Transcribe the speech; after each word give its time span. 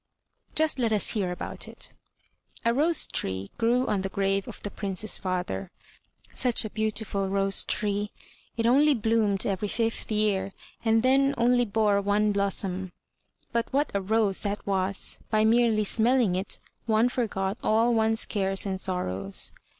Just 0.55 0.79
let 0.79 0.91
us 0.91 1.09
hear 1.09 1.31
about 1.31 1.67
it. 1.67 1.93
A 2.65 2.73
rose 2.73 3.05
tree 3.05 3.51
grew 3.59 3.85
on 3.85 4.01
the 4.01 4.09
grave 4.09 4.47
of 4.47 4.63
the 4.63 4.71
Prince's 4.71 5.19
father,— 5.19 5.69
^such 6.33 6.65
a 6.65 6.71
beautiful 6.71 7.29
rose 7.29 7.63
tree; 7.65 8.09
it 8.57 8.65
only 8.65 8.95
bloomed 8.95 9.45
every 9.45 9.67
fifth 9.67 10.11
year, 10.11 10.53
and 10.83 11.03
then 11.03 11.35
only 11.37 11.65
bore 11.65 12.01
one 12.01 12.31
blossom; 12.31 12.91
but 13.51 13.71
what 13.71 13.91
a 13.93 14.01
rose 14.01 14.39
that 14.39 14.65
was! 14.65 15.19
By 15.29 15.45
merely 15.45 15.83
smelling 15.83 16.35
it 16.35 16.57
one 16.87 17.07
forgot 17.07 17.59
all 17.61 17.93
one's 17.93 18.25
cares 18.25 18.65
and 18.65 18.81
sorrows. 18.81 19.51